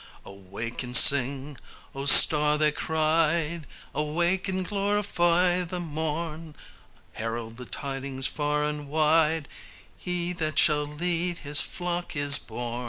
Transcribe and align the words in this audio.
"Awake 0.25 0.81
and 0.81 0.97
sing, 0.97 1.59
O 1.93 2.05
star!" 2.07 2.57
they 2.57 2.71
cried. 2.71 3.67
"Awake 3.93 4.47
and 4.47 4.67
glorify 4.67 5.61
the 5.63 5.79
morn! 5.79 6.55
Herald 7.13 7.57
the 7.57 7.65
tidings 7.65 8.25
far 8.25 8.65
and 8.67 8.87
wide 8.89 9.47
He 9.95 10.33
that 10.33 10.57
shall 10.57 10.85
lead 10.87 11.37
His 11.45 11.61
flock 11.61 12.15
is 12.15 12.39
born!" 12.39 12.79